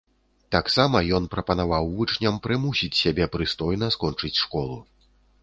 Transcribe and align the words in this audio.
Таксама 0.53 1.01
ён 1.17 1.27
прапанаваў 1.35 1.83
вучням 1.99 2.41
прымусіць 2.47 2.99
сябе 3.03 3.29
прыстойна 3.37 3.93
скончыць 3.99 4.35
школу. 4.43 4.83